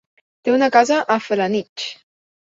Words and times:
Té 0.47 0.53
una 0.53 0.69
casa 0.75 0.97
a 1.15 1.17
Felanitx. 1.25 1.85